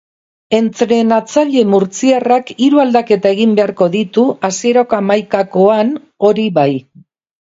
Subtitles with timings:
[0.59, 5.93] Entrenatzaile murtziarrak hiru aldaketa egin beharko ditu hasierako hamaikakoan,
[6.31, 6.71] hori bai.